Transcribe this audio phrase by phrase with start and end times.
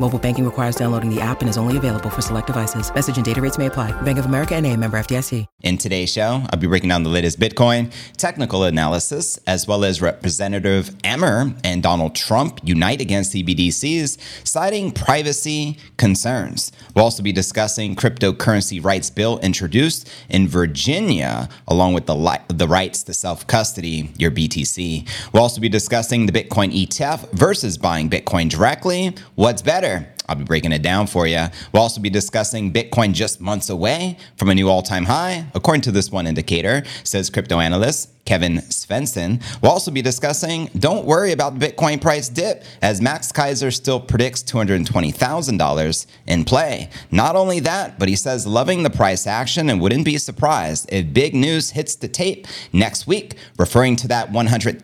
[0.00, 2.92] Mobile banking requires downloading the app and is only available for select devices.
[2.92, 3.92] Message and data rates may apply.
[4.02, 5.46] Bank of America and a member FDIC.
[5.62, 10.02] In today's show, I'll be breaking down the latest Bitcoin, technical analysis, as well as
[10.02, 16.72] Representative Emmer and Donald Trump unite against CBDCs, citing privacy concerns.
[16.94, 22.66] We'll also be discussing cryptocurrency rights bill introduced in Virginia, along with the, li- the
[22.68, 25.08] rights to self-custody, your BTC.
[25.32, 29.14] We'll also be discussing the Bitcoin ETF versus buying Bitcoin directly.
[29.36, 29.93] What's better?
[30.28, 31.46] I'll be breaking it down for you.
[31.72, 35.82] We'll also be discussing Bitcoin just months away from a new all time high, according
[35.82, 39.42] to this one indicator, says crypto analyst Kevin Svensson.
[39.60, 44.00] We'll also be discussing don't worry about the Bitcoin price dip, as Max Keiser still
[44.00, 46.88] predicts $220,000 in play.
[47.10, 51.12] Not only that, but he says loving the price action and wouldn't be surprised if
[51.12, 54.80] big news hits the tape next week, referring to that $100,000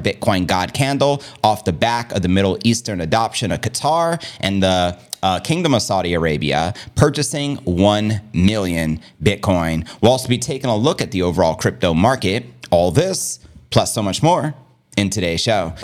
[0.00, 4.98] Bitcoin God candle off the back of the Middle Eastern adoption of Qatar and the
[5.22, 9.88] uh, Kingdom of Saudi Arabia purchasing 1 million Bitcoin.
[10.00, 12.46] We'll also be taking a look at the overall crypto market.
[12.70, 13.40] All this,
[13.70, 14.54] plus so much more,
[14.96, 15.74] in today's show.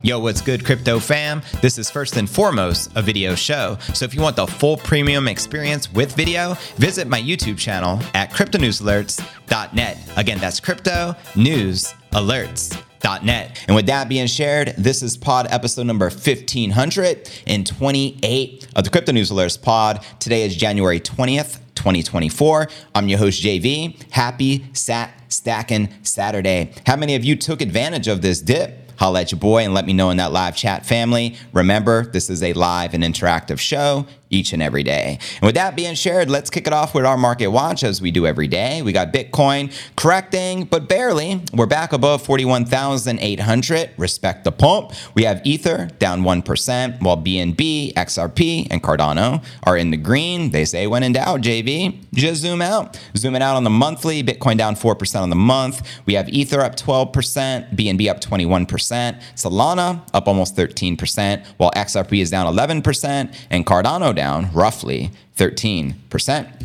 [0.00, 1.42] Yo, what's good, crypto fam?
[1.60, 3.76] This is first and foremost a video show.
[3.92, 8.30] So if you want the full premium experience with video, visit my YouTube channel at
[8.30, 9.98] cryptonewsalerts.net.
[10.16, 12.82] Again, that's crypto news alerts.
[13.22, 13.64] Net.
[13.66, 19.30] And with that being shared, this is pod episode number 1528 of the Crypto News
[19.30, 20.04] Alerts pod.
[20.20, 22.68] Today is January 20th, 2024.
[22.94, 23.98] I'm your host, JV.
[24.12, 26.74] Happy Sat Stacking Saturday.
[26.86, 28.88] How many of you took advantage of this dip?
[28.98, 31.36] holla at your boy and let me know in that live chat family.
[31.52, 35.18] Remember, this is a live and interactive show each and every day.
[35.36, 38.10] And with that being shared, let's kick it off with our market watch as we
[38.10, 38.82] do every day.
[38.82, 41.42] We got Bitcoin correcting, but barely.
[41.52, 43.90] We're back above 41,800.
[43.96, 44.92] Respect the pump.
[45.14, 50.50] We have Ether down 1%, while BNB, XRP, and Cardano are in the green.
[50.50, 52.98] They say when in doubt, JV, just zoom out.
[53.16, 55.82] Zooming out on the monthly, Bitcoin down 4% on the month.
[56.06, 59.22] We have Ether up 12%, BNB up 21%.
[59.34, 66.58] Solana up almost 13%, while XRP is down 11%, and Cardano down roughly 13%.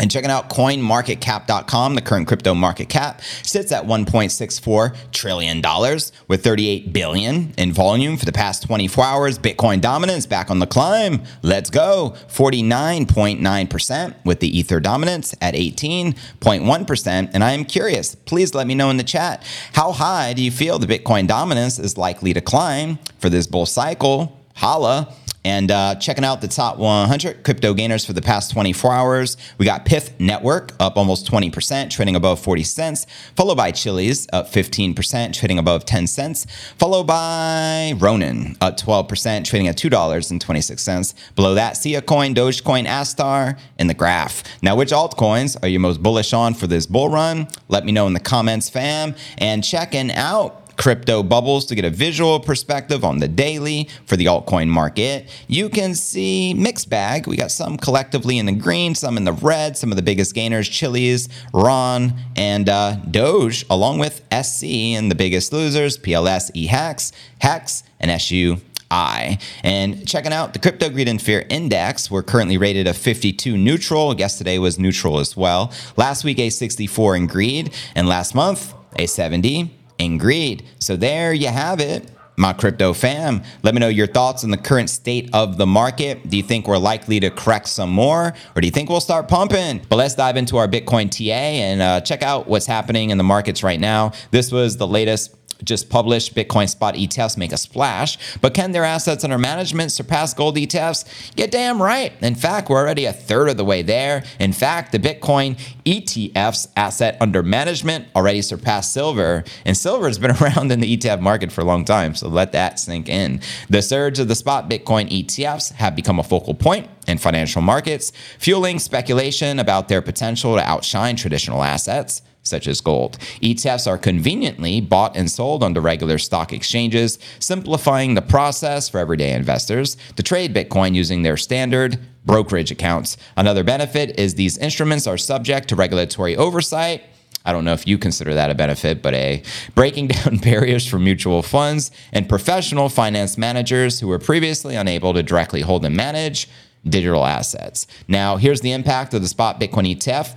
[0.00, 6.42] And checking out coinmarketcap.com, the current crypto market cap sits at 1.64 trillion dollars with
[6.42, 9.38] 38 billion in volume for the past 24 hours.
[9.38, 11.22] Bitcoin dominance back on the climb.
[11.42, 12.14] Let's go.
[12.28, 17.30] 49.9% with the Ether dominance at 18.1%.
[17.34, 19.44] And I am curious, please let me know in the chat,
[19.74, 23.66] how high do you feel the Bitcoin dominance is likely to climb for this bull
[23.66, 24.40] cycle?
[24.54, 25.14] Holla
[25.44, 29.36] and uh, checking out the top 100 crypto gainers for the past 24 hours.
[29.58, 33.06] We got Pyth Network up almost 20%, trading above 40 cents,
[33.36, 36.46] followed by Chiliz up 15%, trading above 10 cents,
[36.78, 41.34] followed by Ronin up 12%, trading at $2.26.
[41.34, 44.42] Below that, Sia Coin, Dogecoin, Astar, and the graph.
[44.62, 47.48] Now, which altcoins are you most bullish on for this bull run?
[47.68, 49.14] Let me know in the comments, fam.
[49.38, 54.24] And checking out crypto bubbles to get a visual perspective on the daily for the
[54.24, 55.28] altcoin market.
[55.46, 57.26] You can see mixed bag.
[57.26, 60.34] We got some collectively in the green, some in the red, some of the biggest
[60.34, 64.64] gainers, Chiliz, Ron, and uh, Doge, along with SC
[64.96, 68.56] and the biggest losers, PLS, eHex, Hex, and SU
[68.90, 69.38] I.
[69.62, 74.18] And checking out the Crypto Greed and Fear Index, we're currently rated a 52 neutral.
[74.18, 75.74] Yesterday was neutral as well.
[75.98, 77.74] Last week, a 64 in greed.
[77.94, 80.64] And last month, a 70 and greed.
[80.78, 82.10] So there you have it.
[82.36, 86.26] My crypto fam, let me know your thoughts on the current state of the market.
[86.26, 89.28] Do you think we're likely to correct some more, or do you think we'll start
[89.28, 89.82] pumping?
[89.90, 93.24] But let's dive into our Bitcoin TA and uh, check out what's happening in the
[93.24, 94.12] markets right now.
[94.30, 98.84] This was the latest just published Bitcoin spot ETFs make a splash, but can their
[98.84, 101.34] assets under management surpass gold ETFs?
[101.36, 102.12] Get damn right.
[102.22, 104.24] In fact, we're already a third of the way there.
[104.38, 110.30] In fact, the Bitcoin ETF's asset under management already surpassed silver, and silver has been
[110.42, 113.40] around in the ETF market for a long time, so let that sink in.
[113.68, 118.12] The surge of the spot Bitcoin ETFs have become a focal point in financial markets,
[118.38, 123.18] fueling speculation about their potential to outshine traditional assets such as gold.
[123.42, 128.98] ETFs are conveniently bought and sold on the regular stock exchanges, simplifying the process for
[128.98, 133.16] everyday investors to trade Bitcoin using their standard brokerage accounts.
[133.36, 137.02] Another benefit is these instruments are subject to regulatory oversight.
[137.44, 139.42] I don't know if you consider that a benefit, but a
[139.74, 145.22] breaking down barriers for mutual funds and professional finance managers who were previously unable to
[145.22, 146.48] directly hold and manage
[146.84, 147.86] digital assets.
[148.08, 150.34] Now, here's the impact of the spot Bitcoin ETF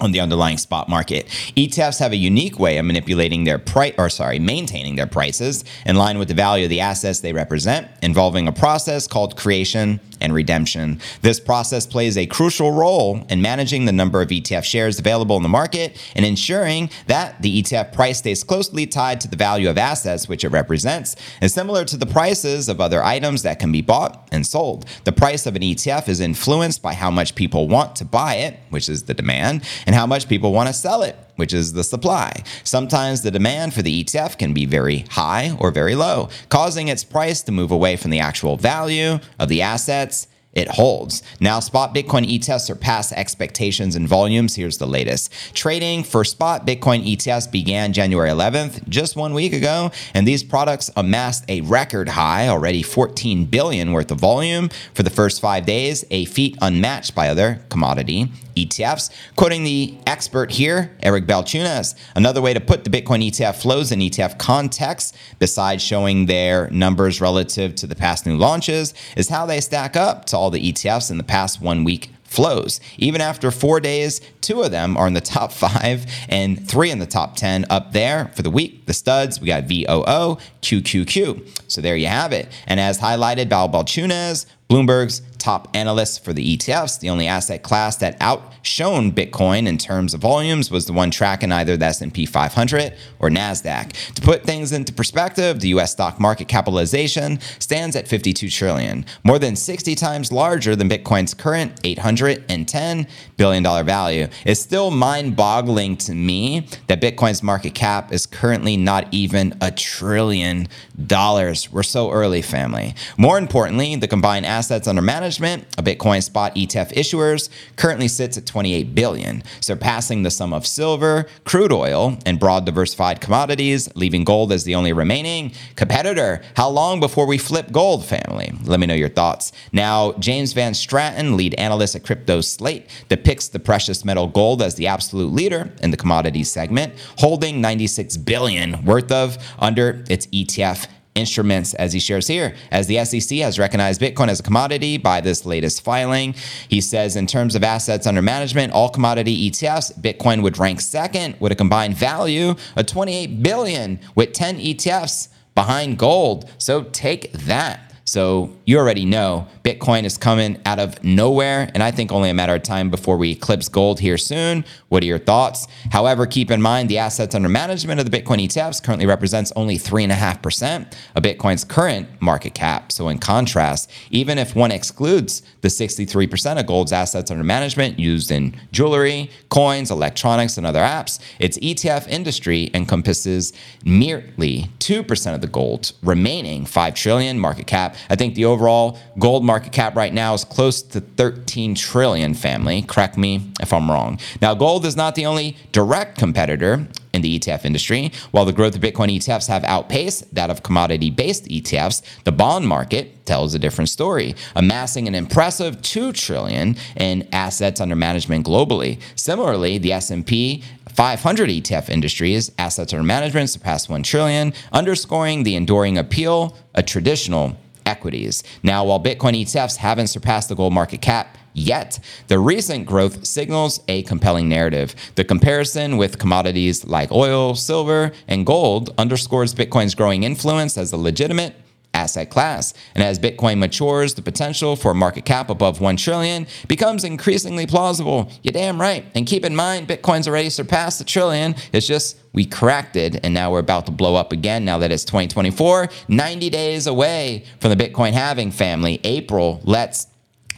[0.00, 1.26] on the underlying spot market.
[1.56, 5.96] ETFs have a unique way of manipulating their price or sorry, maintaining their prices in
[5.96, 10.32] line with the value of the assets they represent, involving a process called creation and
[10.34, 11.00] redemption.
[11.22, 15.42] This process plays a crucial role in managing the number of ETF shares available in
[15.42, 19.78] the market and ensuring that the ETF price stays closely tied to the value of
[19.78, 23.82] assets which it represents and similar to the prices of other items that can be
[23.82, 24.86] bought and sold.
[25.04, 28.58] The price of an ETF is influenced by how much people want to buy it,
[28.70, 31.84] which is the demand, and how much people want to sell it, which is the
[31.84, 32.42] supply.
[32.64, 37.04] Sometimes the demand for the ETF can be very high or very low, causing its
[37.04, 41.22] price to move away from the actual value of the assets it holds.
[41.38, 44.56] Now, spot Bitcoin ETFs surpass expectations and volumes.
[44.56, 45.30] Here's the latest.
[45.54, 50.90] Trading for spot Bitcoin ETFs began January 11th, just one week ago, and these products
[50.96, 56.04] amassed a record high, already 14 billion worth of volume for the first five days,
[56.10, 59.10] a feat unmatched by other commodity ETFs.
[59.36, 64.00] Quoting the expert here, Eric Balchunas, another way to put the Bitcoin ETF flows in
[64.00, 69.60] ETF context, besides showing their numbers relative to the past new launches, is how they
[69.60, 72.80] stack up to all all the ETFs in the past one week flows.
[72.98, 77.00] Even after four days, two of them are in the top five and three in
[77.00, 78.86] the top 10 up there for the week.
[78.86, 81.62] The studs, we got VOO, QQQ.
[81.68, 82.46] So there you have it.
[82.68, 87.96] And as highlighted by Balchunas, Bloomberg's top analysts for the ETFs, the only asset class
[87.98, 92.92] that outshone Bitcoin in terms of volumes was the one tracking either the S&P 500
[93.20, 93.92] or Nasdaq.
[94.14, 99.38] To put things into perspective, the US stock market capitalization stands at 52 trillion, more
[99.38, 104.26] than 60 times larger than Bitcoin's current 810 billion dollar value.
[104.44, 110.66] It's still mind-boggling to me that Bitcoin's market cap is currently not even a trillion
[111.06, 111.70] dollars.
[111.70, 112.96] We're so early, family.
[113.16, 118.46] More importantly, the combined assets under management a Bitcoin spot ETF issuers currently sits at
[118.46, 124.52] 28 billion, surpassing the sum of silver, crude oil, and broad diversified commodities, leaving gold
[124.52, 126.40] as the only remaining competitor.
[126.56, 128.50] How long before we flip gold, family?
[128.64, 129.52] Let me know your thoughts.
[129.72, 134.76] Now, James Van Straten, lead analyst at Crypto Slate, depicts the precious metal gold as
[134.76, 140.86] the absolute leader in the commodities segment, holding 96 billion worth of under its ETF
[141.16, 142.54] instruments, as he shares here.
[142.70, 146.34] As the SEC has recognized Bitcoin as a commodity by this latest filing,
[146.68, 151.36] he says in terms of assets under management, all commodity ETFs, Bitcoin would rank second
[151.40, 156.50] with a combined value of 28 billion with 10 ETFs behind gold.
[156.58, 157.94] So take that.
[158.04, 162.34] So you already know Bitcoin is coming out of nowhere, and I think only a
[162.34, 164.64] matter of time before we eclipse gold here soon.
[164.88, 165.68] What are your thoughts?
[165.92, 169.78] However, keep in mind the assets under management of the Bitcoin ETFs currently represents only
[169.78, 172.90] 3.5% of Bitcoin's current market cap.
[172.90, 178.32] So, in contrast, even if one excludes the 63% of gold's assets under management used
[178.32, 183.52] in jewelry, coins, electronics, and other apps, its ETF industry encompasses
[183.84, 187.94] merely 2% of the gold remaining 5 trillion market cap.
[188.10, 192.80] I think the overall gold market cap right now is close to 13 trillion family.
[192.80, 194.18] Correct me if I'm wrong.
[194.40, 198.12] Now, gold is not the only direct competitor in the ETF industry.
[198.30, 203.26] While the growth of Bitcoin ETFs have outpaced that of commodity-based ETFs, the bond market
[203.26, 209.00] tells a different story, amassing an impressive 2 trillion in assets under management globally.
[209.16, 215.98] Similarly, the S&P 500 ETF industries assets under management surpassed 1 trillion, underscoring the enduring
[215.98, 218.42] appeal of traditional equities.
[218.62, 223.80] Now, while Bitcoin ETFs haven't surpassed the gold market cap yet, the recent growth signals
[223.88, 224.94] a compelling narrative.
[225.14, 230.96] The comparison with commodities like oil, silver, and gold underscores Bitcoin's growing influence as a
[230.96, 231.54] legitimate
[231.96, 232.74] asset class.
[232.94, 237.66] And as Bitcoin matures, the potential for a market cap above 1 trillion becomes increasingly
[237.66, 238.30] plausible.
[238.42, 239.04] You're damn right.
[239.14, 241.54] And keep in mind, Bitcoin's already surpassed the trillion.
[241.72, 244.92] It's just we cracked it and now we're about to blow up again now that
[244.92, 249.00] it's 2024, 90 days away from the Bitcoin halving family.
[249.02, 250.06] April, let's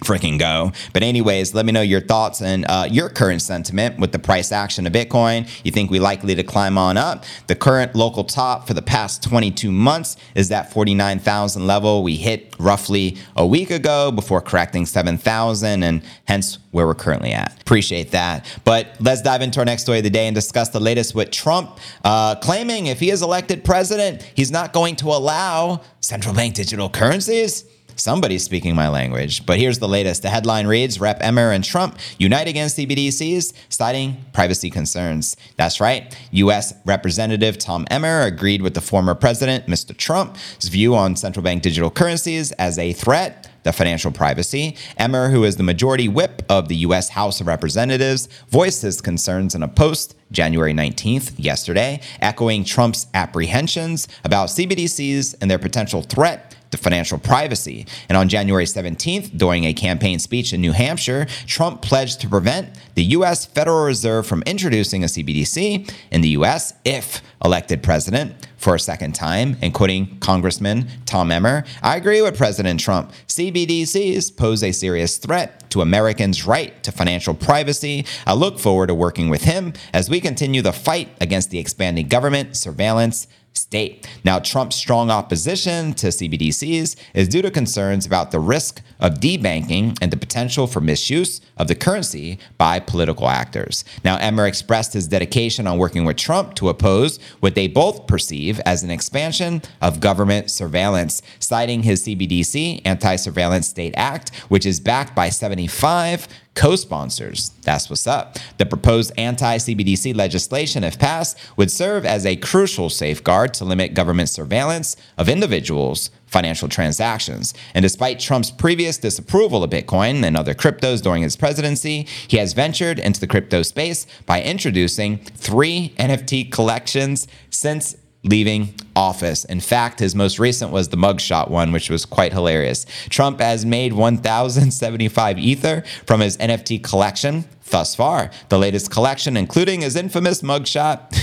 [0.01, 0.73] freaking go.
[0.93, 4.53] But anyways, let me know your thoughts and uh, your current sentiment with the price
[4.53, 5.49] action of Bitcoin.
[5.65, 7.25] You think we likely to climb on up?
[7.47, 12.55] The current local top for the past 22 months is that 49,000 level we hit
[12.59, 17.61] roughly a week ago before correcting 7,000 and hence where we're currently at.
[17.61, 18.47] Appreciate that.
[18.65, 21.31] But let's dive into our next story of the day and discuss the latest with
[21.31, 26.55] Trump uh, claiming if he is elected president, he's not going to allow central bank
[26.55, 27.65] digital currencies.
[27.99, 29.45] Somebody's speaking my language.
[29.45, 30.23] But here's the latest.
[30.23, 31.19] The headline reads Rep.
[31.21, 35.37] Emmer and Trump unite against CBDCs, citing privacy concerns.
[35.57, 36.17] That's right.
[36.31, 36.73] U.S.
[36.85, 39.97] Representative Tom Emmer agreed with the former president, Mr.
[39.97, 44.77] Trump's view on central bank digital currencies as a threat to financial privacy.
[44.97, 47.11] Emmer, who is the majority whip of the U.S.
[47.11, 54.09] House of Representatives, voiced his concerns in a post January 19th, yesterday, echoing Trump's apprehensions
[54.25, 57.87] about CBDCs and their potential threat to financial privacy.
[58.09, 62.69] And on January 17th, during a campaign speech in New Hampshire, Trump pledged to prevent
[62.95, 63.47] the U.S.
[63.47, 66.75] Federal Reserve from introducing a CBDC in the U.S.
[66.85, 71.65] if elected president for a second time, including Congressman Tom Emmer.
[71.83, 73.13] I agree with President Trump.
[73.29, 78.05] CBDCs pose a serious threat to Americans' right to financial privacy.
[78.27, 82.09] I look forward to working with him as we continue the fight against the expanding
[82.09, 84.09] government surveillance state.
[84.25, 89.97] Now, Trump's strong opposition to CBDCs is due to concerns about the risk of debanking
[90.01, 93.85] and the potential for misuse of the currency by political actors.
[94.05, 98.61] Now, Emmer expressed his dedication on working with Trump to oppose what they both perceive
[98.61, 104.81] as an expansion of government surveillance, citing his CBDC Anti Surveillance State Act, which is
[104.81, 107.51] backed by 75 co sponsors.
[107.63, 108.37] That's what's up.
[108.57, 113.95] The proposed anti CBDC legislation, if passed, would serve as a crucial safeguard to limit
[113.95, 117.55] government surveillance of individuals' financial transactions.
[117.75, 122.55] And despite Trump's previous disapproval of Bitcoin and other cryptos during his presidency, he has
[122.55, 129.45] ventured into the crypto space by introducing three NFT collections since leaving office.
[129.45, 132.85] In fact, his most recent was the mugshot one, which was quite hilarious.
[133.09, 138.31] Trump has made 1,075 Ether from his NFT collection thus far.
[138.49, 141.15] The latest collection, including his infamous mugshot,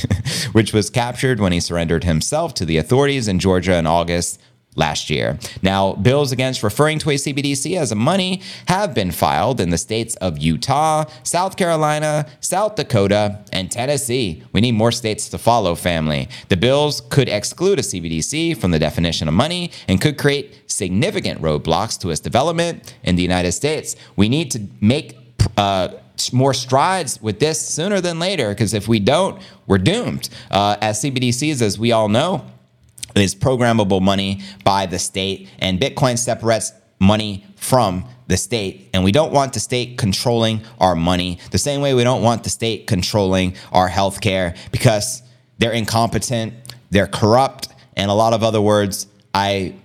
[0.53, 4.39] which was captured when he surrendered himself to the authorities in Georgia in August
[4.75, 5.39] last year.
[5.61, 9.77] Now, bills against referring to a CBDC as a money have been filed in the
[9.77, 14.43] states of Utah, South Carolina, South Dakota, and Tennessee.
[14.51, 16.29] We need more states to follow, family.
[16.49, 21.41] The bills could exclude a CBDC from the definition of money and could create significant
[21.41, 23.95] roadblocks to its development in the United States.
[24.15, 25.17] We need to make
[25.57, 25.89] uh,
[26.31, 30.29] more strides with this sooner than later because if we don't, we're doomed.
[30.51, 32.45] Uh, as CBDCs, as we all know,
[33.15, 38.89] is programmable money by the state, and Bitcoin separates money from the state.
[38.93, 42.43] And we don't want the state controlling our money the same way we don't want
[42.43, 45.21] the state controlling our healthcare because
[45.59, 46.53] they're incompetent,
[46.89, 49.75] they're corrupt, and a lot of other words I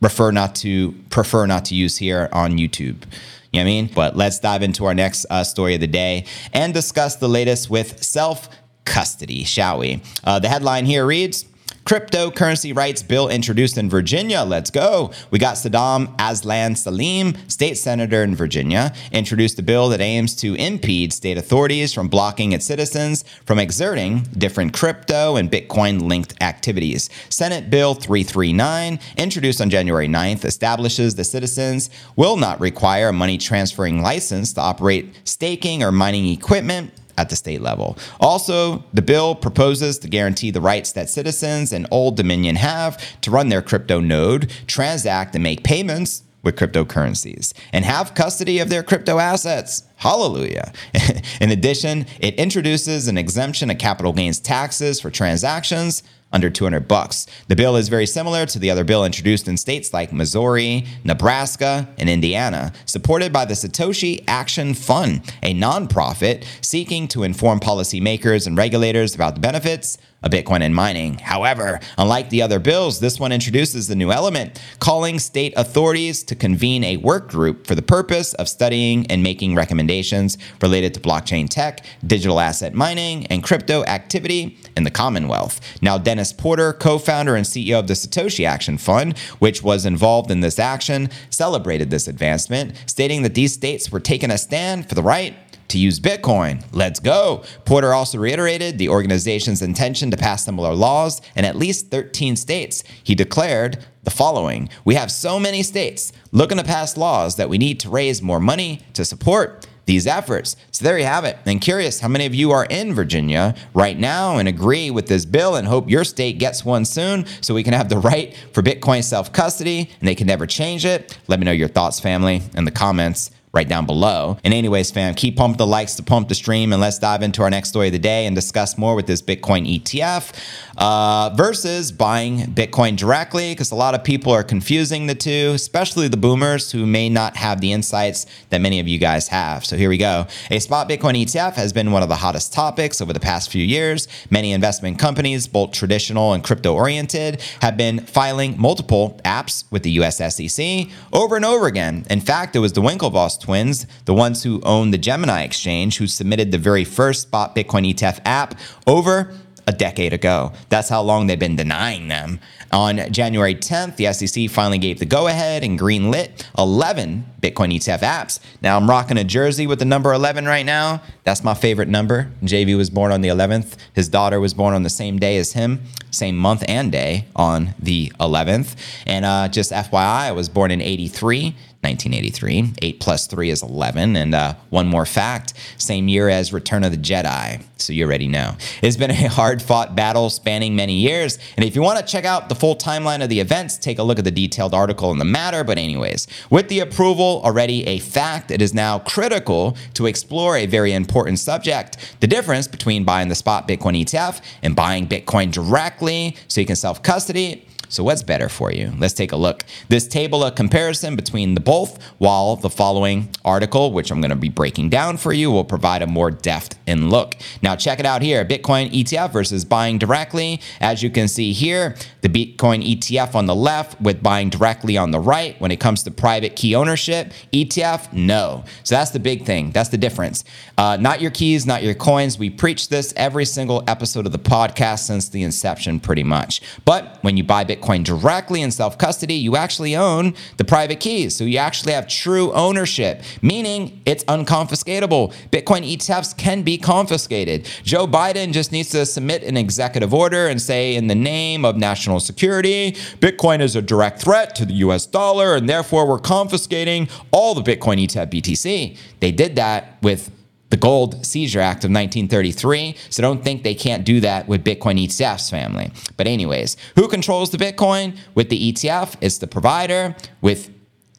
[0.00, 3.04] refer not to prefer not to use here on YouTube.
[3.52, 3.90] You know what I mean?
[3.94, 7.70] But let's dive into our next uh, story of the day and discuss the latest
[7.70, 8.48] with self
[8.84, 10.02] custody, shall we?
[10.24, 11.44] Uh, the headline here reads
[11.88, 14.42] Cryptocurrency rights bill introduced in Virginia.
[14.42, 15.10] Let's go.
[15.30, 20.54] We got Saddam Azlan Salim, state senator in Virginia, introduced a bill that aims to
[20.56, 27.08] impede state authorities from blocking its citizens from exerting different crypto and Bitcoin linked activities.
[27.30, 33.38] Senate Bill 339, introduced on January 9th, establishes the citizens will not require a money
[33.38, 37.98] transferring license to operate staking or mining equipment at the state level.
[38.20, 43.30] Also, the bill proposes to guarantee the rights that citizens in Old Dominion have to
[43.30, 48.84] run their crypto node, transact, and make payments with cryptocurrencies and have custody of their
[48.84, 49.82] crypto assets.
[49.96, 50.72] Hallelujah.
[51.40, 57.26] in addition, it introduces an exemption of capital gains taxes for transactions under 200 bucks.
[57.48, 61.88] The bill is very similar to the other bill introduced in states like Missouri, Nebraska,
[61.98, 68.56] and Indiana, supported by the Satoshi Action Fund, a nonprofit seeking to inform policymakers and
[68.56, 71.18] regulators about the benefits of Bitcoin and mining.
[71.18, 76.34] However, unlike the other bills, this one introduces the new element calling state authorities to
[76.34, 81.48] convene a work group for the purpose of studying and making recommendations related to blockchain
[81.48, 85.60] tech, digital asset mining, and crypto activity in the Commonwealth.
[85.82, 90.30] Now, Dennis Porter, co founder and CEO of the Satoshi Action Fund, which was involved
[90.30, 94.94] in this action, celebrated this advancement, stating that these states were taking a stand for
[94.94, 95.36] the right
[95.68, 96.64] to use Bitcoin.
[96.72, 97.44] Let's go.
[97.64, 102.84] Porter also reiterated the organization's intention to pass similar laws in at least 13 states.
[103.02, 107.58] He declared the following We have so many states looking to pass laws that we
[107.58, 110.54] need to raise more money to support these efforts.
[110.70, 111.38] So there you have it.
[111.46, 115.24] And curious how many of you are in Virginia right now and agree with this
[115.24, 118.62] bill and hope your state gets one soon so we can have the right for
[118.62, 121.18] Bitcoin self custody and they can never change it.
[121.26, 124.38] Let me know your thoughts, family, in the comments right down below.
[124.44, 127.42] And anyways, fam, keep pumping the likes to pump the stream, and let's dive into
[127.42, 130.32] our next story of the day and discuss more with this Bitcoin ETF
[130.78, 136.06] uh, versus buying Bitcoin directly, because a lot of people are confusing the two, especially
[136.06, 139.64] the boomers who may not have the insights that many of you guys have.
[139.64, 140.26] So here we go.
[140.50, 143.64] A spot Bitcoin ETF has been one of the hottest topics over the past few
[143.64, 144.06] years.
[144.30, 149.90] Many investment companies, both traditional and crypto oriented, have been filing multiple apps with the
[150.02, 152.06] US SEC over and over again.
[152.08, 156.06] In fact, it was the Winklevoss twins, the ones who own the Gemini exchange, who
[156.06, 158.54] submitted the very first spot Bitcoin ETF app
[158.86, 159.34] over
[159.68, 160.50] a decade ago.
[160.70, 162.40] That's how long they've been denying them.
[162.72, 167.74] On January 10th, the SEC finally gave the go ahead and green lit 11 Bitcoin
[167.74, 168.40] ETF apps.
[168.62, 171.02] Now I'm rocking a jersey with the number 11 right now.
[171.24, 172.32] That's my favorite number.
[172.42, 173.76] JV was born on the 11th.
[173.92, 177.74] His daughter was born on the same day as him, same month and day on
[177.78, 178.74] the 11th.
[179.06, 181.54] And uh, just FYI, I was born in 83.
[181.82, 182.74] 1983.
[182.82, 184.16] 8 plus 3 is 11.
[184.16, 187.62] And uh, one more fact same year as Return of the Jedi.
[187.76, 188.56] So you already know.
[188.82, 191.38] It's been a hard fought battle spanning many years.
[191.56, 194.02] And if you want to check out the full timeline of the events, take a
[194.02, 195.62] look at the detailed article in the matter.
[195.62, 200.66] But, anyways, with the approval already a fact, it is now critical to explore a
[200.66, 206.36] very important subject the difference between buying the spot Bitcoin ETF and buying Bitcoin directly
[206.48, 208.92] so you can self custody so, what's better for you?
[208.98, 209.64] Let's take a look.
[209.88, 214.36] This table of comparison between the both, while the following article, which I'm going to
[214.36, 217.34] be breaking down for you, will provide a more depth in look.
[217.62, 220.60] Now, check it out here Bitcoin ETF versus buying directly.
[220.82, 225.10] As you can see here, the Bitcoin ETF on the left with buying directly on
[225.10, 225.58] the right.
[225.58, 228.64] When it comes to private key ownership, ETF, no.
[228.84, 229.70] So, that's the big thing.
[229.70, 230.44] That's the difference.
[230.76, 232.38] Uh, not your keys, not your coins.
[232.38, 236.60] We preach this every single episode of the podcast since the inception, pretty much.
[236.84, 241.00] But when you buy Bitcoin, Bitcoin directly in self custody, you actually own the private
[241.00, 241.36] keys.
[241.36, 245.32] So you actually have true ownership, meaning it's unconfiscatable.
[245.50, 247.68] Bitcoin ETFs can be confiscated.
[247.82, 251.76] Joe Biden just needs to submit an executive order and say, in the name of
[251.76, 257.08] national security, Bitcoin is a direct threat to the US dollar, and therefore we're confiscating
[257.30, 258.96] all the Bitcoin ETF BTC.
[259.20, 260.30] They did that with
[260.70, 262.96] the Gold Seizure Act of 1933.
[263.10, 265.90] So don't think they can't do that with Bitcoin ETFs, family.
[266.16, 268.18] But, anyways, who controls the Bitcoin?
[268.34, 270.14] With the ETF, it's the provider.
[270.40, 270.70] With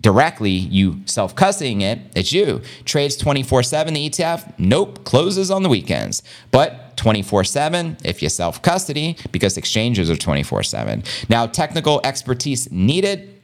[0.01, 2.61] directly you self custodying it, it's you.
[2.85, 6.23] Trades 24 7, the ETF, nope, closes on the weekends.
[6.51, 11.03] But 24 7 if you self custody because exchanges are 24 7.
[11.29, 13.38] Now, technical expertise needed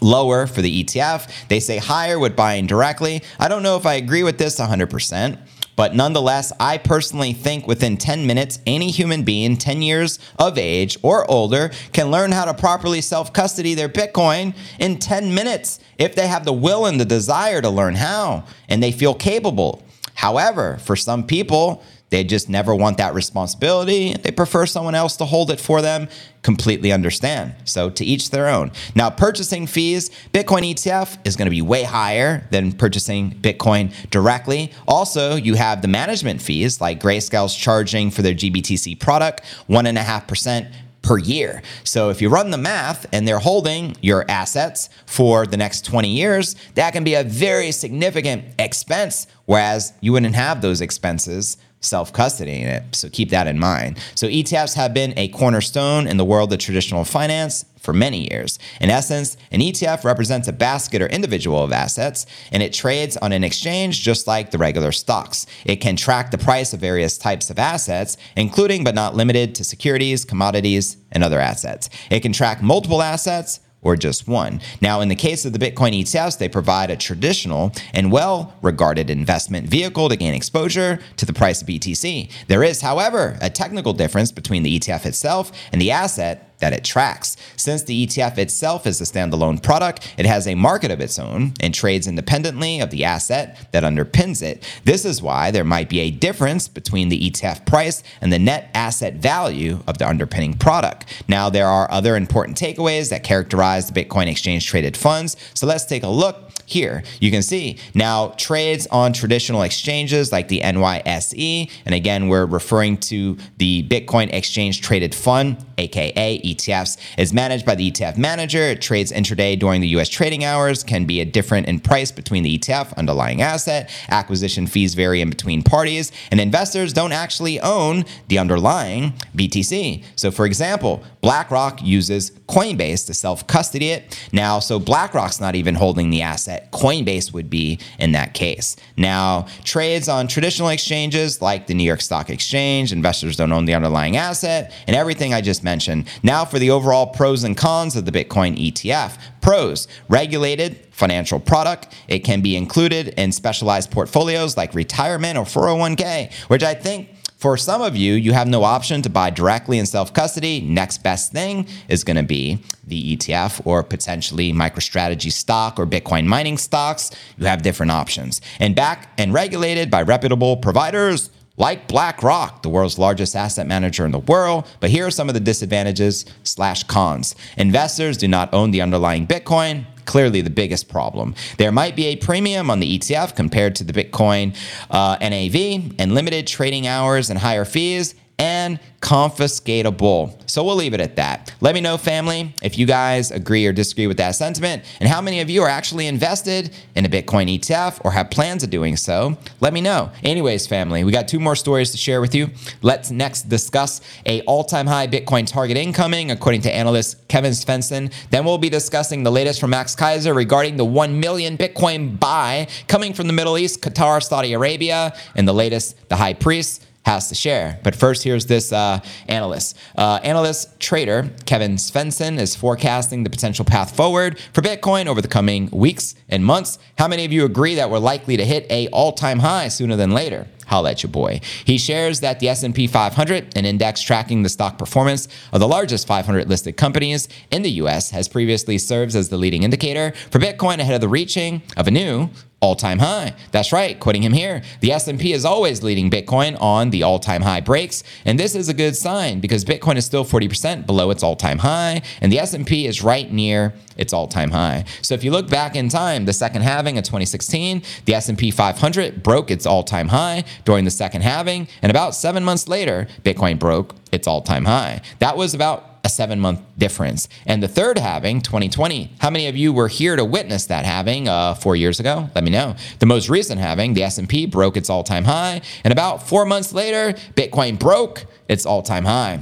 [0.00, 1.48] lower for the ETF.
[1.48, 3.22] They say higher with buying directly.
[3.38, 5.38] I don't know if I agree with this 100%.
[5.76, 10.96] But nonetheless, I personally think within 10 minutes, any human being 10 years of age
[11.02, 16.14] or older can learn how to properly self custody their Bitcoin in 10 minutes if
[16.14, 19.82] they have the will and the desire to learn how and they feel capable.
[20.14, 21.82] However, for some people,
[22.14, 24.14] they just never want that responsibility.
[24.14, 26.06] They prefer someone else to hold it for them.
[26.42, 27.56] Completely understand.
[27.64, 28.70] So, to each their own.
[28.94, 34.70] Now, purchasing fees, Bitcoin ETF is going to be way higher than purchasing Bitcoin directly.
[34.86, 40.72] Also, you have the management fees, like Grayscale's charging for their GBTC product, 1.5%
[41.02, 41.62] per year.
[41.82, 46.08] So if you run the math and they're holding your assets for the next 20
[46.08, 52.12] years, that can be a very significant expense, whereas you wouldn't have those expenses self
[52.12, 52.82] custodying it.
[52.94, 53.98] So keep that in mind.
[54.14, 58.58] So ETFs have been a cornerstone in the world of traditional finance for many years.
[58.80, 63.32] In essence, an ETF represents a basket or individual of assets, and it trades on
[63.32, 65.46] an exchange just like the regular stocks.
[65.66, 69.64] It can track the price of various types of assets, including but not limited to
[69.64, 71.90] securities, commodities, and other assets.
[72.10, 74.60] It can track multiple assets or just one.
[74.80, 79.10] Now, in the case of the Bitcoin ETFs, they provide a traditional and well regarded
[79.10, 82.30] investment vehicle to gain exposure to the price of BTC.
[82.48, 86.84] There is, however, a technical difference between the ETF itself and the asset that it
[86.84, 87.36] tracks.
[87.56, 91.54] Since the ETF itself is a standalone product, it has a market of its own
[91.60, 94.62] and trades independently of the asset that underpins it.
[94.84, 98.70] This is why there might be a difference between the ETF price and the net
[98.74, 101.24] asset value of the underpinning product.
[101.28, 105.36] Now, there are other important takeaways that characterize the Bitcoin exchange traded funds.
[105.54, 107.02] So let's take a look here.
[107.20, 111.70] You can see now trades on traditional exchanges like the NYSE.
[111.84, 117.74] And again, we're referring to the Bitcoin Exchange Traded Fund, aka ETFs, is managed by
[117.74, 118.62] the ETF manager.
[118.62, 122.42] It trades intraday during the US trading hours, can be a different in price between
[122.42, 123.90] the ETF underlying asset.
[124.08, 130.04] Acquisition fees vary in between parties, and investors don't actually own the underlying BTC.
[130.16, 134.28] So, for example, BlackRock uses Coinbase to self custody it.
[134.32, 138.76] Now, so BlackRock's not even holding the asset, Coinbase would be in that case.
[138.96, 143.74] Now, trades on traditional exchanges like the New York Stock Exchange, investors don't own the
[143.74, 146.08] underlying asset, and everything I just mentioned.
[146.22, 149.18] Now, for the overall pros and cons of the Bitcoin ETF.
[149.40, 151.94] Pros regulated financial product.
[152.08, 157.10] It can be included in specialized portfolios like retirement or 401k, which I think
[157.44, 160.62] for some of you, you have no option to buy directly in self custody.
[160.62, 166.24] Next best thing is going to be the ETF or potentially MicroStrategy stock or Bitcoin
[166.24, 167.10] mining stocks.
[167.36, 168.40] You have different options.
[168.58, 174.10] And back and regulated by reputable providers like BlackRock, the world's largest asset manager in
[174.10, 174.66] the world.
[174.80, 177.36] But here are some of the disadvantages slash cons.
[177.56, 181.34] Investors do not own the underlying Bitcoin clearly the biggest problem.
[181.56, 184.54] There might be a premium on the ETF compared to the Bitcoin
[184.90, 190.40] uh, NAV and limited trading hours and higher fees and confiscatable.
[190.48, 191.54] So we'll leave it at that.
[191.60, 195.20] Let me know, family, if you guys agree or disagree with that sentiment and how
[195.20, 198.96] many of you are actually invested in a Bitcoin ETF or have plans of doing
[198.96, 199.36] so.
[199.60, 200.10] Let me know.
[200.22, 202.50] Anyways, family, we got two more stories to share with you.
[202.82, 208.12] Let's next discuss a all-time high Bitcoin target incoming, according to analyst Kevin Svensson.
[208.30, 212.68] Then we'll be discussing the latest from Max Keiser regarding the 1 million Bitcoin buy
[212.88, 217.28] coming from the Middle East, Qatar, Saudi Arabia, and the latest, the high priest has
[217.28, 217.78] to share.
[217.82, 219.76] But first, here's this uh, analyst.
[219.96, 225.28] Uh, analyst trader Kevin Svensson is forecasting the potential path forward for Bitcoin over the
[225.28, 226.78] coming weeks and months.
[226.98, 230.10] How many of you agree that we're likely to hit a all-time high sooner than
[230.10, 230.46] later?
[230.66, 231.40] Holla at your boy.
[231.64, 236.06] He shares that the S&P 500, an index tracking the stock performance of the largest
[236.06, 240.78] 500 listed companies in the U.S., has previously served as the leading indicator for Bitcoin
[240.78, 242.30] ahead of the reaching of a new
[242.64, 243.34] all-time high.
[243.52, 244.62] That's right, quoting him here.
[244.80, 248.74] The S&P is always leading Bitcoin on the all-time high breaks, and this is a
[248.74, 253.02] good sign because Bitcoin is still 40% below its all-time high, and the S&P is
[253.02, 254.84] right near its all-time high.
[255.02, 259.22] So if you look back in time, the second halving of 2016, the S&P 500
[259.22, 263.94] broke its all-time high during the second halving, and about 7 months later, Bitcoin broke
[264.10, 265.02] its all-time high.
[265.18, 267.28] That was about a seven month difference.
[267.46, 271.28] And the third halving, 2020, how many of you were here to witness that halving
[271.28, 272.28] uh, four years ago?
[272.34, 272.76] Let me know.
[272.98, 276.72] The most recent halving, the S&P broke its all time high, and about four months
[276.72, 279.40] later, Bitcoin broke its all time high.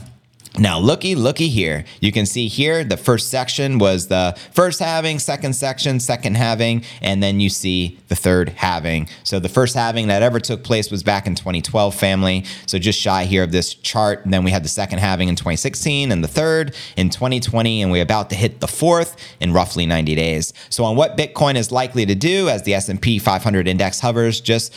[0.59, 1.87] Now, looky, looky here.
[2.01, 6.85] You can see here the first section was the first halving, second section, second halving,
[7.01, 9.09] and then you see the third halving.
[9.25, 12.45] So the first halving that ever took place was back in 2012, family.
[12.67, 14.25] So just shy here of this chart.
[14.25, 17.91] And then we had the second halving in 2016 and the third in 2020, and
[17.91, 20.53] we're about to hit the fourth in roughly 90 days.
[20.69, 24.75] So on what Bitcoin is likely to do as the S&P 500 index hovers just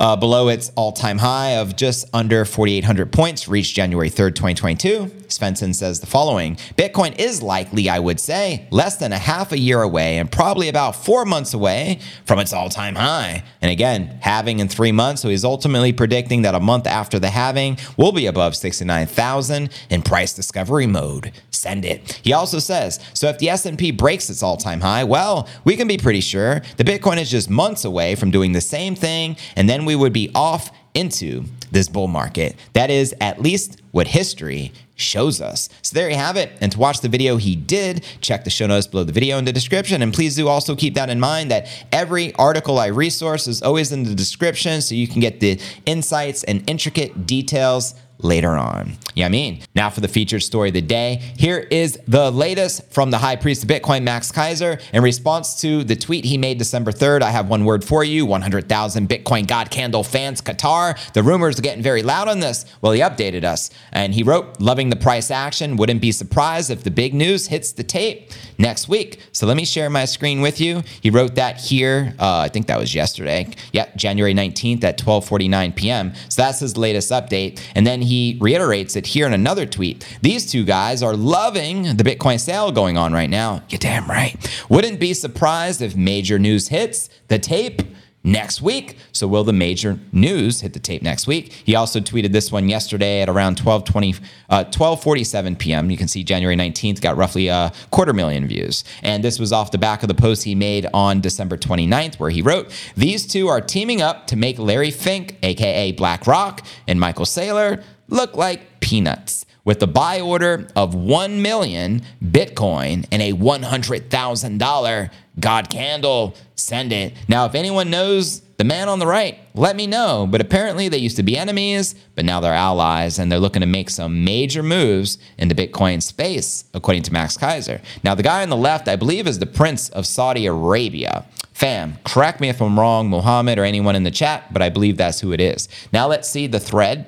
[0.00, 5.11] uh, below its all-time high of just under 4,800 points, reached January 3rd, 2022.
[5.28, 9.58] Svensson says the following Bitcoin is likely, I would say, less than a half a
[9.58, 13.44] year away and probably about four months away from its all time high.
[13.60, 15.22] And again, halving in three months.
[15.22, 20.02] So he's ultimately predicting that a month after the halving will be above 69,000 in
[20.02, 21.32] price discovery mode.
[21.50, 22.20] Send it.
[22.22, 25.96] He also says, so if the S&P breaks its all-time high, well, we can be
[25.96, 29.84] pretty sure the Bitcoin is just months away from doing the same thing and then
[29.84, 32.56] we would be off into this bull market.
[32.74, 35.68] That is at least what history shows us.
[35.82, 36.52] So there you have it.
[36.60, 39.44] And to watch the video he did, check the show notes below the video in
[39.44, 40.02] the description.
[40.02, 43.92] And please do also keep that in mind that every article I resource is always
[43.92, 48.96] in the description so you can get the insights and intricate details later on.
[49.14, 49.62] Yeah, I mean.
[49.74, 51.20] Now for the featured story of the day.
[51.36, 55.84] Here is the latest from the high priest of Bitcoin, Max Keiser, In response to
[55.84, 59.70] the tweet he made December 3rd, I have one word for you 100,000 Bitcoin God
[59.70, 60.98] Candle fans, Qatar.
[61.12, 62.64] The rumors are getting very loud on this.
[62.80, 65.76] Well, he updated us and he wrote, Loving the price action.
[65.76, 69.20] Wouldn't be surprised if the big news hits the tape next week.
[69.32, 70.82] So let me share my screen with you.
[71.00, 72.14] He wrote that here.
[72.18, 73.48] Uh, I think that was yesterday.
[73.72, 76.12] Yeah, January 19th at 12:49 p.m.
[76.28, 77.60] So that's his latest update.
[77.74, 80.06] And then he he reiterates it here in another tweet.
[80.20, 83.62] These two guys are loving the Bitcoin sale going on right now.
[83.70, 84.36] You're damn right.
[84.68, 87.80] Wouldn't be surprised if major news hits the tape
[88.24, 88.96] next week.
[89.12, 91.52] So will the major news hit the tape next week?
[91.52, 95.90] He also tweeted this one yesterday at around 12:20 uh, 12:47 p.m.
[95.90, 98.84] You can see January 19th got roughly a quarter million views.
[99.02, 102.30] And this was off the back of the post he made on December 29th where
[102.30, 107.26] he wrote, "These two are teaming up to make Larry Fink, aka BlackRock, and Michael
[107.26, 115.10] Saylor look like peanuts." with the buy order of 1 million Bitcoin and a $100,000
[115.40, 116.34] God candle.
[116.56, 117.14] Send it.
[117.28, 120.26] Now, if anyone knows the man on the right, let me know.
[120.28, 123.66] But apparently, they used to be enemies, but now they're allies, and they're looking to
[123.66, 127.80] make some major moves in the Bitcoin space, according to Max Keiser.
[128.04, 131.26] Now, the guy on the left, I believe, is the Prince of Saudi Arabia.
[131.52, 134.96] Fam, correct me if I'm wrong, Mohammed or anyone in the chat, but I believe
[134.96, 135.68] that's who it is.
[135.92, 137.06] Now, let's see the thread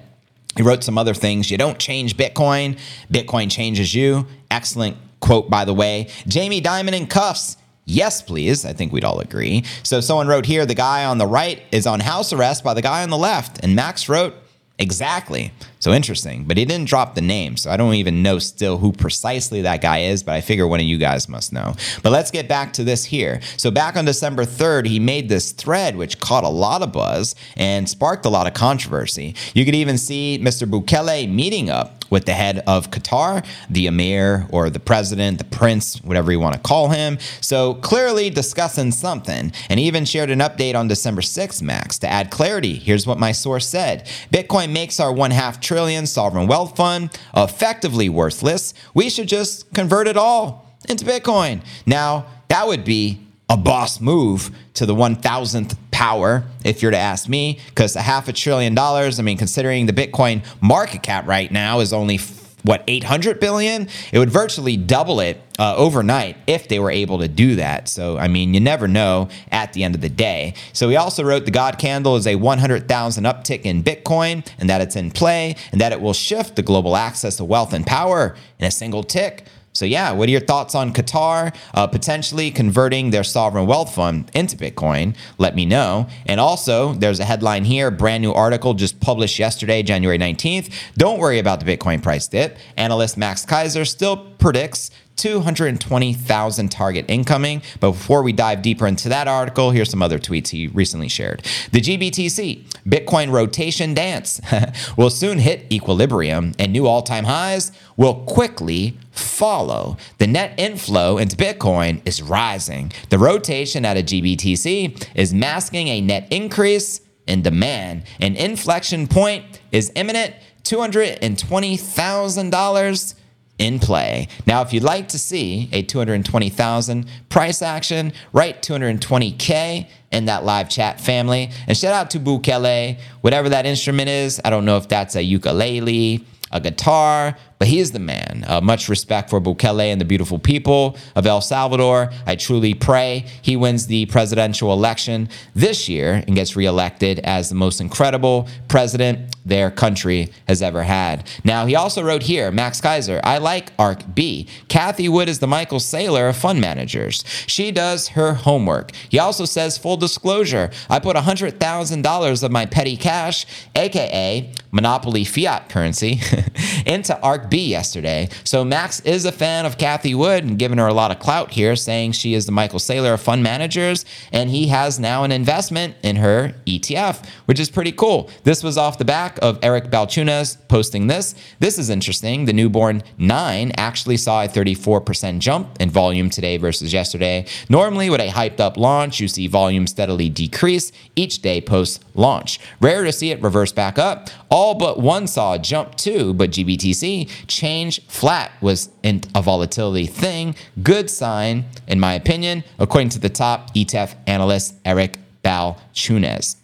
[0.56, 1.50] he wrote some other things.
[1.50, 2.78] You don't change Bitcoin,
[3.12, 4.26] Bitcoin changes you.
[4.50, 6.08] Excellent quote, by the way.
[6.26, 7.56] Jamie Dimon in cuffs.
[7.86, 8.64] Yes, please.
[8.64, 9.64] I think we'd all agree.
[9.82, 12.82] So someone wrote here the guy on the right is on house arrest by the
[12.82, 13.62] guy on the left.
[13.62, 14.34] And Max wrote,
[14.78, 15.52] exactly.
[15.84, 17.58] So interesting, but he didn't drop the name.
[17.58, 20.80] So I don't even know still who precisely that guy is, but I figure one
[20.80, 21.74] of you guys must know.
[22.02, 23.42] But let's get back to this here.
[23.58, 27.34] So back on December 3rd, he made this thread, which caught a lot of buzz
[27.54, 29.34] and sparked a lot of controversy.
[29.52, 30.66] You could even see Mr.
[30.66, 36.00] Bukele meeting up with the head of Qatar, the emir or the president, the prince,
[36.02, 37.18] whatever you want to call him.
[37.40, 39.52] So clearly discussing something.
[39.68, 41.98] And even shared an update on December 6th, Max.
[41.98, 46.06] To add clarity, here's what my source said Bitcoin makes our one half trillion trillion
[46.06, 48.74] sovereign wealth fund effectively worthless.
[48.94, 51.64] We should just convert it all into Bitcoin.
[51.84, 57.28] Now, that would be a boss move to the 1000th power, if you're to ask
[57.28, 61.50] me, because a half a trillion dollars, I mean, considering the Bitcoin market cap right
[61.50, 62.18] now is only
[62.64, 63.88] what 800 billion?
[64.10, 67.88] It would virtually double it uh, overnight if they were able to do that.
[67.88, 70.54] So i mean you never know at the end of the day.
[70.72, 74.80] So he also wrote the god candle is a 100000 uptick in bitcoin and that
[74.80, 78.34] it's in play and that it will shift the global access to wealth and power
[78.58, 83.10] in a single tick so, yeah, what are your thoughts on Qatar uh, potentially converting
[83.10, 85.16] their sovereign wealth fund into Bitcoin?
[85.36, 86.06] Let me know.
[86.26, 90.72] And also, there's a headline here, brand new article just published yesterday, January 19th.
[90.96, 92.56] Don't worry about the Bitcoin price dip.
[92.76, 97.62] Analyst Max Keiser still predicts 220,000 target incoming.
[97.80, 101.42] But before we dive deeper into that article, here's some other tweets he recently shared.
[101.72, 104.40] The GBTC, Bitcoin rotation dance,
[104.96, 109.96] will soon hit equilibrium and new all time highs will quickly follow.
[110.18, 112.92] The net inflow into Bitcoin is rising.
[113.10, 118.04] The rotation at a GBTC is masking a net increase in demand.
[118.20, 123.14] An inflection point is imminent $220,000
[123.58, 124.28] in play.
[124.46, 130.68] Now, if you'd like to see a 220,000 price action, write 220K in that live
[130.68, 131.50] chat family.
[131.66, 134.40] And shout out to Bukele, whatever that instrument is.
[134.44, 138.44] I don't know if that's a ukulele, a guitar, but he is the man.
[138.46, 142.10] Uh, much respect for Bukele and the beautiful people of El Salvador.
[142.26, 147.54] I truly pray he wins the presidential election this year and gets reelected as the
[147.54, 151.28] most incredible president their country has ever had.
[151.44, 154.48] Now, he also wrote here Max Keiser, I like ARC B.
[154.68, 157.24] Cathie Wood is the Michael Saylor of fund managers.
[157.46, 158.92] She does her homework.
[159.08, 165.68] He also says, full disclosure, I put $100,000 of my petty cash, aka monopoly fiat
[165.68, 166.20] currency,
[166.86, 167.18] into
[167.50, 168.28] B yesterday.
[168.44, 171.52] So Max is a fan of Cathie Wood and giving her a lot of clout
[171.52, 175.32] here, saying she is the Michael Saylor of fund managers, and he has now an
[175.32, 178.30] investment in her ETF, which is pretty cool.
[178.44, 181.34] This was off the back of Eric Balchunas posting this.
[181.58, 182.44] This is interesting.
[182.44, 187.46] The newborn 9 actually saw a 34% jump in volume today versus yesterday.
[187.68, 192.60] Normally, with a hyped up launch, you see volume steadily decrease each day post launch.
[192.80, 194.30] Rare to see it reverse back up.
[194.50, 200.54] All but one saw a jump too, but GBTC change flat was a volatility thing.
[200.82, 206.56] Good sign, in my opinion, according to the top ETF analyst, Eric Balchunas.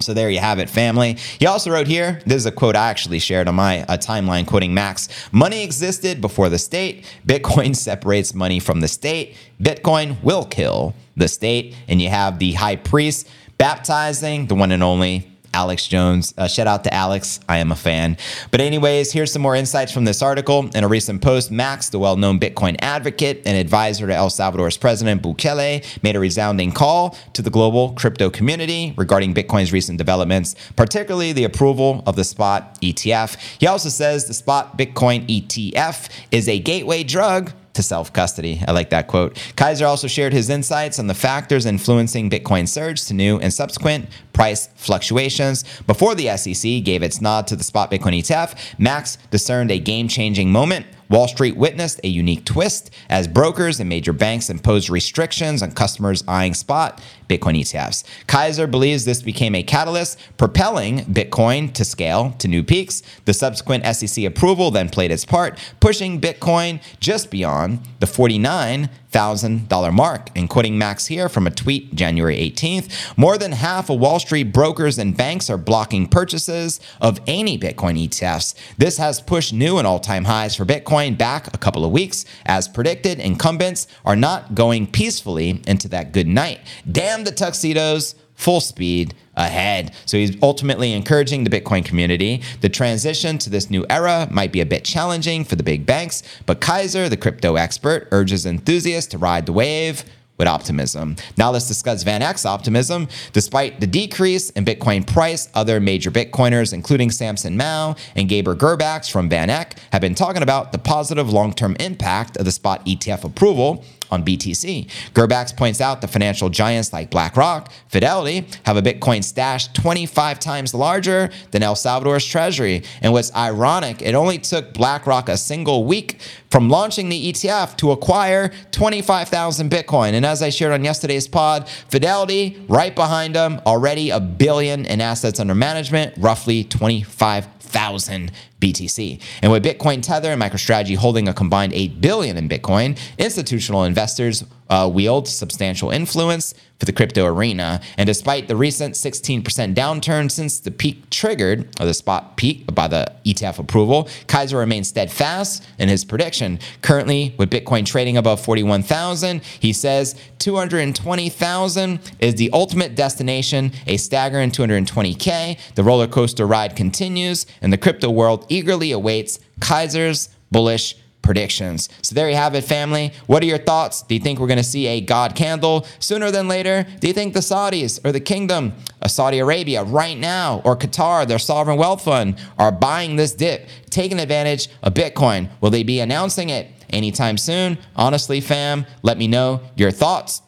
[0.00, 1.14] So there you have it, family.
[1.38, 4.46] He also wrote here this is a quote I actually shared on my uh, timeline,
[4.46, 7.06] quoting Max Money existed before the state.
[7.26, 9.36] Bitcoin separates money from the state.
[9.60, 11.74] Bitcoin will kill the state.
[11.88, 16.34] And you have the high priest baptizing the one and only Alex Jones.
[16.36, 17.40] Uh, shout out to Alex.
[17.48, 18.18] I am a fan.
[18.50, 20.68] But, anyways, here's some more insights from this article.
[20.74, 24.76] In a recent post, Max, the well known Bitcoin advocate and advisor to El Salvador's
[24.76, 30.54] president Bukele, made a resounding call to the global crypto community regarding Bitcoin's recent developments,
[30.76, 33.36] particularly the approval of the spot ETF.
[33.58, 38.60] He also says the spot Bitcoin ETF is a gateway drug to self custody.
[38.66, 39.34] I like that quote.
[39.56, 44.08] Keiser also shared his insights on the factors influencing Bitcoin surge to new and subsequent
[44.36, 45.64] price fluctuations.
[45.86, 50.08] Before the SEC gave its nod to the spot Bitcoin ETF, Max discerned a game
[50.08, 55.62] changing moment Wall Street witnessed a unique twist as brokers and major banks imposed restrictions
[55.62, 58.04] on customers eyeing spot Bitcoin ETFs.
[58.26, 63.02] Keiser believes this became a catalyst, propelling Bitcoin to scale to new peaks.
[63.24, 69.92] The subsequent SEC approval then played its part, pushing Bitcoin just beyond the 49 $1,000
[69.92, 70.30] mark.
[70.36, 74.52] And quoting Max here from a tweet January 18th, more than half of Wall Street
[74.52, 78.54] brokers and banks are blocking purchases of any Bitcoin ETFs.
[78.76, 82.24] This has pushed new and all time highs for Bitcoin back a couple of weeks.
[82.44, 86.60] As predicted, incumbents are not going peacefully into that good night.
[86.90, 89.94] Damn the tuxedos full speed ahead.
[90.06, 92.42] So he's ultimately encouraging the Bitcoin community.
[92.60, 96.22] The transition to this new era might be a bit challenging for the big banks,
[96.46, 100.04] but Keiser, the crypto expert, urges enthusiasts to ride the wave
[100.38, 101.16] with optimism.
[101.36, 103.08] Now let's discuss VanEck's optimism.
[103.32, 109.10] Despite the decrease in Bitcoin price, other major Bitcoiners, including Samson Mow and Gabor Gurbacs
[109.10, 113.82] from VanEck, have been talking about the positive long-term impact of the spot ETF approval
[114.10, 114.88] on BTC.
[115.12, 120.74] Gurbacs points out the financial giants like BlackRock, Fidelity have a Bitcoin stash 25 times
[120.74, 122.82] larger than El Salvador's treasury.
[123.00, 127.90] And what's ironic, it only took BlackRock a single week from launching the ETF to
[127.90, 130.12] acquire 25,000 Bitcoin.
[130.12, 135.00] And as I shared on yesterday's pod, Fidelity right behind them, already a billion in
[135.00, 139.20] assets under management, roughly 25,000 BTC.
[139.42, 144.44] And with Bitcoin Tether and MicroStrategy holding a combined 8 billion in Bitcoin, institutional investors
[144.68, 147.80] uh, wield substantial influence for the crypto arena.
[147.96, 149.42] And despite the recent 16%
[149.74, 154.88] downturn since the peak triggered, or the spot peak by the ETF approval, Keiser remains
[154.88, 156.58] steadfast in his prediction.
[156.82, 164.50] Currently, with Bitcoin trading above 41,000, he says 220,000 is the ultimate destination, a staggering
[164.50, 165.58] 220K.
[165.74, 171.88] The roller coaster ride continues, and the crypto world eagerly awaits Keiser's bullish predictions.
[172.02, 173.12] So there you have it, family.
[173.26, 174.02] What are your thoughts?
[174.02, 176.86] Do you think we're going to see a God candle sooner than later?
[177.00, 181.26] Do you think the Saudis or the kingdom of Saudi Arabia right now or Qatar,
[181.26, 185.50] their sovereign wealth fund, are buying this dip, taking advantage of Bitcoin?
[185.60, 187.76] Will they be announcing it anytime soon?
[187.96, 190.42] Honestly, fam, let me know your thoughts.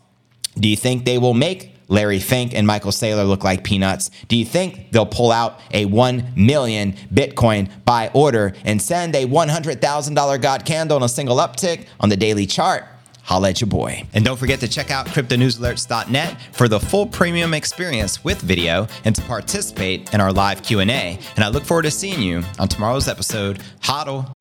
[0.56, 4.10] Do you think they will make Larry Fink and Michael Saylor look like peanuts?
[4.28, 9.26] Do you think they'll pull out a 1 million Bitcoin buy order and send a
[9.26, 12.84] $100,000 God candle on a single uptick on the daily chart?
[13.28, 14.04] Holla at your boy.
[14.14, 19.14] And don't forget to check out cryptonewsalerts.net for the full premium experience with video and
[19.14, 21.18] to participate in our live Q&A.
[21.36, 23.58] And I look forward to seeing you on tomorrow's episode.
[23.82, 24.32] Hodl.